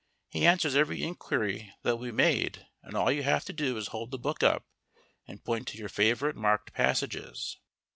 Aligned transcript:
He 0.29 0.47
answers 0.47 0.73
every 0.75 1.03
inquiry 1.03 1.75
that 1.83 1.97
will 1.97 2.05
be 2.07 2.11
made, 2.11 2.65
and 2.81 2.95
all 2.97 3.11
you 3.11 3.21
have 3.21 3.45
to 3.45 3.53
do 3.53 3.77
is 3.77 3.89
hold 3.89 4.09
the 4.09 4.17
book 4.17 4.41
up 4.41 4.65
and 5.27 5.43
point 5.45 5.67
to 5.67 5.77
your 5.77 5.89
favourite 5.89 6.35
marked 6.35 6.73
passages. 6.73 7.59